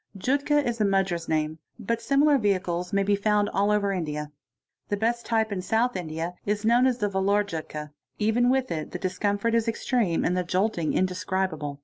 ('Jutka' 0.17 0.65
is 0.65 0.79
the 0.79 0.85
Madras 0.85 1.27
name, 1.29 1.59
;similar 1.99 2.39
vehicles 2.39 2.91
may 2.91 3.03
be 3.03 3.15
found 3.15 3.49
all 3.49 3.69
over 3.69 3.91
India.) 3.93 4.31
The 4.89 4.97
best 4.97 5.27
type 5.27 5.51
in 5.51 5.59
uth 5.59 5.95
India 5.95 6.33
is 6.43 6.65
known 6.65 6.87
as 6.87 6.97
the 6.97 7.07
Vellore 7.07 7.43
Jutka—yet 7.45 7.89
even 8.17 8.49
with 8.49 8.71
it 8.71 8.93
the 8.93 8.97
dis 8.97 9.19
mfort 9.19 9.53
is 9.53 9.67
extreme 9.67 10.25
and 10.25 10.35
the 10.35 10.43
jolting 10.43 10.91
indescribable. 10.93 11.79